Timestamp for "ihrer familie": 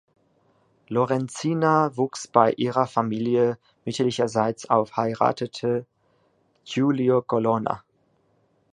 2.53-3.59